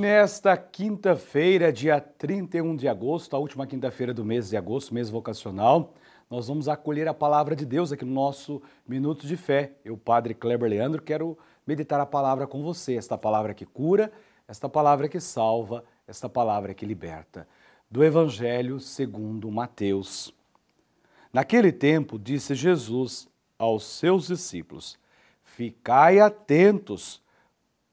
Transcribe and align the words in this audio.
nesta 0.00 0.56
quinta-feira, 0.56 1.70
dia 1.70 2.00
31 2.00 2.74
de 2.74 2.88
agosto, 2.88 3.36
a 3.36 3.38
última 3.38 3.66
quinta-feira 3.66 4.14
do 4.14 4.24
mês 4.24 4.48
de 4.48 4.56
agosto, 4.56 4.94
mês 4.94 5.10
vocacional, 5.10 5.92
nós 6.30 6.48
vamos 6.48 6.68
acolher 6.68 7.06
a 7.06 7.12
palavra 7.12 7.54
de 7.54 7.66
Deus 7.66 7.92
aqui 7.92 8.02
no 8.02 8.14
nosso 8.14 8.62
Minuto 8.88 9.26
de 9.26 9.36
Fé. 9.36 9.72
Eu, 9.84 9.98
Padre 9.98 10.32
Kleber 10.32 10.70
Leandro, 10.70 11.02
quero 11.02 11.36
meditar 11.66 12.00
a 12.00 12.06
palavra 12.06 12.46
com 12.46 12.62
você, 12.62 12.94
esta 12.94 13.18
palavra 13.18 13.52
que 13.52 13.66
cura, 13.66 14.10
esta 14.48 14.70
palavra 14.70 15.06
que 15.06 15.20
salva, 15.20 15.84
esta 16.08 16.30
palavra 16.30 16.72
que 16.72 16.86
liberta. 16.86 17.46
Do 17.90 18.02
Evangelho 18.02 18.80
segundo 18.80 19.50
Mateus. 19.50 20.34
Naquele 21.30 21.72
tempo, 21.72 22.18
disse 22.18 22.54
Jesus 22.54 23.28
aos 23.58 23.84
seus 23.84 24.28
discípulos: 24.28 24.98
Ficai 25.44 26.20
atentos 26.20 27.20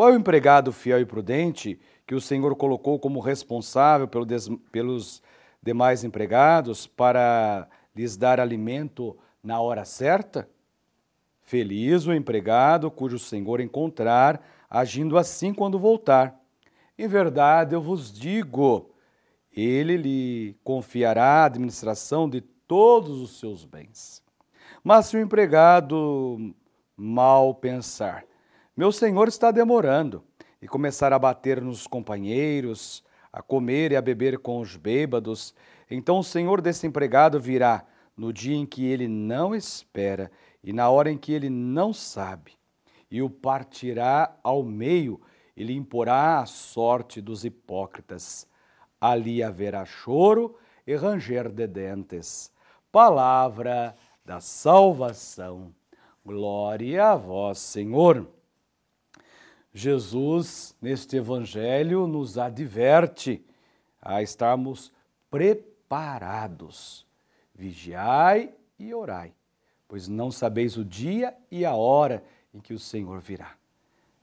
Qual 0.00 0.08
é 0.08 0.12
o 0.14 0.16
empregado 0.16 0.72
fiel 0.72 0.98
e 0.98 1.04
prudente 1.04 1.78
que 2.06 2.14
o 2.14 2.22
Senhor 2.22 2.56
colocou 2.56 2.98
como 2.98 3.20
responsável 3.20 4.08
pelos 4.72 5.22
demais 5.62 6.04
empregados 6.04 6.86
para 6.86 7.68
lhes 7.94 8.16
dar 8.16 8.40
alimento 8.40 9.14
na 9.44 9.60
hora 9.60 9.84
certa? 9.84 10.48
Feliz 11.42 12.06
o 12.06 12.14
empregado 12.14 12.90
cujo 12.90 13.18
Senhor 13.18 13.60
encontrar 13.60 14.42
agindo 14.70 15.18
assim 15.18 15.52
quando 15.52 15.78
voltar. 15.78 16.34
Em 16.98 17.06
verdade, 17.06 17.74
eu 17.74 17.82
vos 17.82 18.10
digo, 18.10 18.94
ele 19.54 19.98
lhe 19.98 20.56
confiará 20.64 21.42
a 21.42 21.44
administração 21.44 22.26
de 22.26 22.40
todos 22.40 23.20
os 23.20 23.38
seus 23.38 23.66
bens. 23.66 24.24
Mas 24.82 25.04
se 25.04 25.18
o 25.18 25.20
empregado 25.20 26.54
mal 26.96 27.54
pensar, 27.54 28.24
meu 28.80 28.90
senhor 28.90 29.28
está 29.28 29.50
demorando, 29.50 30.24
e 30.62 30.66
começar 30.66 31.12
a 31.12 31.18
bater 31.18 31.60
nos 31.60 31.86
companheiros, 31.86 33.04
a 33.30 33.42
comer 33.42 33.92
e 33.92 33.96
a 33.96 34.00
beber 34.00 34.38
com 34.38 34.58
os 34.58 34.74
bêbados, 34.74 35.54
então 35.90 36.20
o 36.20 36.24
senhor 36.24 36.62
desse 36.62 36.86
empregado 36.86 37.38
virá 37.38 37.84
no 38.16 38.32
dia 38.32 38.56
em 38.56 38.64
que 38.64 38.86
ele 38.86 39.06
não 39.06 39.54
espera 39.54 40.32
e 40.64 40.72
na 40.72 40.88
hora 40.88 41.10
em 41.10 41.18
que 41.18 41.30
ele 41.30 41.50
não 41.50 41.92
sabe, 41.92 42.52
e 43.10 43.20
o 43.20 43.28
partirá 43.28 44.34
ao 44.42 44.62
meio 44.62 45.20
e 45.54 45.62
lhe 45.62 45.76
imporá 45.76 46.40
a 46.40 46.46
sorte 46.46 47.20
dos 47.20 47.44
hipócritas. 47.44 48.46
Ali 48.98 49.42
haverá 49.42 49.84
choro 49.84 50.56
e 50.86 50.96
ranger 50.96 51.50
de 51.50 51.66
dentes. 51.66 52.50
Palavra 52.90 53.94
da 54.24 54.40
salvação. 54.40 55.70
Glória 56.24 57.08
a 57.08 57.14
vós, 57.14 57.58
Senhor. 57.58 58.39
Jesus, 59.72 60.74
neste 60.80 61.16
Evangelho, 61.16 62.06
nos 62.06 62.36
adverte 62.36 63.44
a 64.02 64.22
estarmos 64.22 64.92
preparados. 65.30 67.06
Vigiai 67.54 68.52
e 68.78 68.92
orai, 68.94 69.32
pois 69.86 70.08
não 70.08 70.30
sabeis 70.30 70.76
o 70.76 70.84
dia 70.84 71.34
e 71.50 71.64
a 71.64 71.74
hora 71.74 72.22
em 72.52 72.60
que 72.60 72.74
o 72.74 72.78
Senhor 72.78 73.20
virá. 73.20 73.54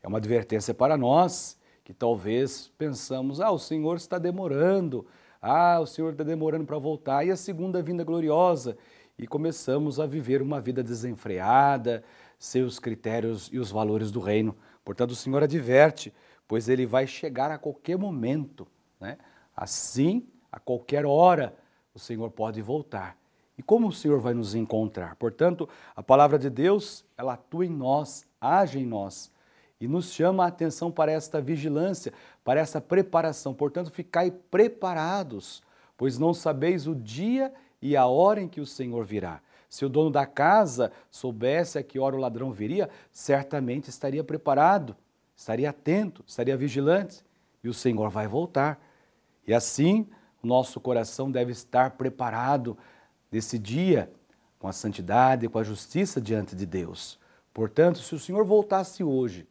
É 0.02 0.08
uma 0.08 0.18
advertência 0.18 0.74
para 0.74 0.98
nós 0.98 1.58
que 1.84 1.94
talvez 1.94 2.72
pensamos: 2.78 3.40
ah, 3.40 3.52
o 3.52 3.60
Senhor 3.60 3.96
está 3.96 4.18
demorando, 4.18 5.06
ah, 5.42 5.80
o 5.80 5.86
Senhor 5.86 6.12
está 6.12 6.24
demorando 6.24 6.66
para 6.66 6.78
voltar, 6.78 7.26
e 7.26 7.32
a 7.32 7.38
segunda 7.38 7.82
vinda 7.82 8.04
gloriosa. 8.04 8.78
E 9.18 9.26
começamos 9.26 10.00
a 10.00 10.06
viver 10.06 10.42
uma 10.42 10.62
vida 10.62 10.84
desenfreada, 10.84 12.04
sem 12.38 12.62
os 12.62 12.78
critérios 12.78 13.50
e 13.52 13.58
os 13.58 13.72
valores 13.72 14.12
do 14.12 14.20
reino. 14.20 14.56
Portanto, 14.88 15.12
o 15.12 15.16
Senhor 15.18 15.44
adverte, 15.44 16.14
pois 16.48 16.70
ele 16.70 16.86
vai 16.86 17.06
chegar 17.06 17.52
a 17.52 17.58
qualquer 17.58 17.98
momento. 17.98 18.66
Né? 19.02 19.18
Assim, 19.54 20.26
a 20.50 20.62
qualquer 20.62 21.06
hora, 21.06 21.54
o 21.94 22.00
Senhor 22.00 22.32
pode 22.32 22.62
voltar. 22.62 23.18
E 23.58 23.62
como 23.62 23.90
o 23.90 23.92
Senhor 23.92 24.22
vai 24.22 24.34
nos 24.34 24.56
encontrar? 24.56 25.18
Portanto, 25.18 25.68
a 25.94 26.02
palavra 26.02 26.40
de 26.40 26.50
Deus, 26.50 27.04
ela 27.18 27.34
atua 27.34 27.66
em 27.66 27.70
nós, 27.70 28.26
age 28.40 28.80
em 28.80 28.86
nós 28.86 29.30
e 29.78 29.90
nos 29.90 30.14
chama 30.14 30.46
a 30.46 30.48
atenção 30.48 30.90
para 30.90 31.12
esta 31.12 31.42
vigilância, 31.42 32.14
para 32.42 32.62
essa 32.62 32.80
preparação. 32.80 33.54
Portanto, 33.54 33.92
ficai 33.92 34.32
preparados, 34.32 35.62
pois 35.98 36.18
não 36.18 36.34
sabeis 36.34 36.88
o 36.88 36.96
dia 36.96 37.54
e 37.82 37.98
a 37.98 38.06
hora 38.06 38.40
em 38.40 38.48
que 38.48 38.62
o 38.62 38.66
Senhor 38.66 39.04
virá. 39.04 39.42
Se 39.70 39.86
o 39.86 39.90
dono 39.90 40.10
da 40.10 40.26
casa 40.26 40.92
soubesse 41.12 41.78
a 41.78 41.84
que 41.84 42.00
hora 42.00 42.16
o 42.16 42.20
ladrão 42.20 42.52
viria, 42.52 42.90
certamente 43.12 43.90
estaria 43.90 44.24
preparado, 44.24 44.96
estaria 45.36 45.70
atento, 45.70 46.24
estaria 46.26 46.56
vigilante, 46.56 47.24
e 47.64 47.70
o 47.70 47.74
Senhor 47.74 48.10
vai 48.10 48.28
voltar. 48.28 48.82
E 49.46 49.54
assim, 49.54 50.08
nosso 50.42 50.80
coração 50.80 51.30
deve 51.30 51.52
estar 51.52 51.92
preparado 51.92 52.78
nesse 53.32 53.60
dia 53.60 54.12
com 54.58 54.68
a 54.68 54.74
santidade 54.74 55.48
com 55.48 55.60
a 55.60 55.64
justiça 55.64 56.20
diante 56.20 56.56
de 56.56 56.66
Deus. 56.66 57.20
Portanto, 57.54 58.00
se 58.00 58.16
o 58.16 58.20
Senhor 58.20 58.44
voltasse 58.46 59.04
hoje, 59.04 59.48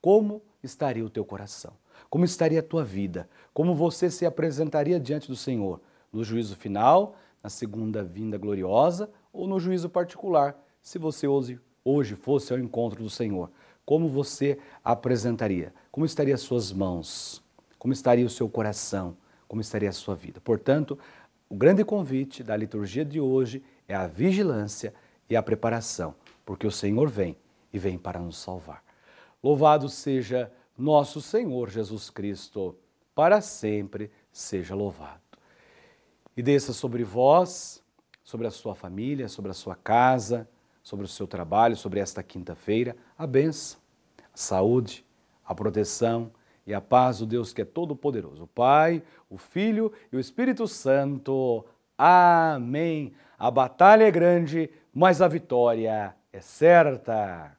como 0.00 0.42
estaria 0.62 1.04
o 1.04 1.10
teu 1.10 1.24
coração? 1.24 1.72
Como 2.08 2.24
estaria 2.24 2.60
a 2.60 2.62
tua 2.62 2.84
vida? 2.84 3.28
Como 3.52 3.74
você 3.74 4.10
se 4.10 4.24
apresentaria 4.24 4.98
diante 4.98 5.28
do 5.28 5.36
Senhor? 5.36 5.80
No 6.12 6.24
juízo 6.24 6.56
final, 6.56 7.16
na 7.42 7.50
segunda 7.50 8.02
vinda 8.02 8.38
gloriosa 8.38 9.10
ou 9.32 9.46
no 9.46 9.60
juízo 9.60 9.88
particular, 9.88 10.56
se 10.82 10.98
você 10.98 11.26
hoje, 11.26 11.60
hoje 11.84 12.14
fosse 12.14 12.52
ao 12.52 12.58
encontro 12.58 13.02
do 13.02 13.10
Senhor, 13.10 13.50
como 13.84 14.08
você 14.08 14.58
apresentaria? 14.84 15.72
Como 15.90 16.06
estariam 16.06 16.34
as 16.34 16.42
suas 16.42 16.72
mãos? 16.72 17.42
Como 17.78 17.92
estaria 17.92 18.24
o 18.24 18.30
seu 18.30 18.48
coração? 18.48 19.16
Como 19.48 19.60
estaria 19.60 19.88
a 19.88 19.92
sua 19.92 20.14
vida? 20.14 20.40
Portanto, 20.40 20.98
o 21.48 21.56
grande 21.56 21.84
convite 21.84 22.44
da 22.44 22.56
liturgia 22.56 23.04
de 23.04 23.20
hoje 23.20 23.64
é 23.88 23.94
a 23.94 24.06
vigilância 24.06 24.94
e 25.28 25.34
a 25.34 25.42
preparação, 25.42 26.14
porque 26.46 26.66
o 26.66 26.70
Senhor 26.70 27.08
vem 27.08 27.36
e 27.72 27.78
vem 27.78 27.98
para 27.98 28.20
nos 28.20 28.38
salvar. 28.38 28.84
Louvado 29.42 29.88
seja 29.88 30.52
nosso 30.78 31.20
Senhor 31.20 31.68
Jesus 31.68 32.10
Cristo, 32.10 32.76
para 33.14 33.40
sempre 33.40 34.10
seja 34.32 34.74
louvado. 34.74 35.20
E 36.36 36.42
desça 36.42 36.72
sobre 36.72 37.02
vós 37.02 37.79
sobre 38.30 38.46
a 38.46 38.50
sua 38.52 38.76
família, 38.76 39.28
sobre 39.28 39.50
a 39.50 39.54
sua 39.54 39.74
casa, 39.74 40.48
sobre 40.84 41.04
o 41.04 41.08
seu 41.08 41.26
trabalho, 41.26 41.76
sobre 41.76 41.98
esta 41.98 42.22
quinta-feira, 42.22 42.96
a 43.18 43.26
benção, 43.26 43.80
a 44.32 44.36
saúde, 44.36 45.04
a 45.44 45.52
proteção 45.52 46.30
e 46.64 46.72
a 46.72 46.80
paz 46.80 47.18
do 47.18 47.26
Deus 47.26 47.52
que 47.52 47.62
é 47.62 47.64
todo-poderoso, 47.64 48.44
o 48.44 48.46
Pai, 48.46 49.02
o 49.28 49.36
Filho 49.36 49.92
e 50.12 50.16
o 50.16 50.20
Espírito 50.20 50.68
Santo. 50.68 51.66
Amém. 51.98 53.12
A 53.36 53.50
batalha 53.50 54.04
é 54.04 54.10
grande, 54.12 54.70
mas 54.94 55.20
a 55.20 55.26
vitória 55.26 56.14
é 56.32 56.40
certa. 56.40 57.56